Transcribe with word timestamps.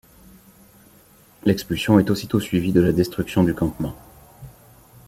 L'expulsion 1.45 1.99
est 1.99 2.09
aussitôt 2.09 2.39
suivie 2.39 2.71
de 2.71 2.81
la 2.81 2.91
destruction 2.91 3.43
du 3.43 3.53
campement. 3.53 3.95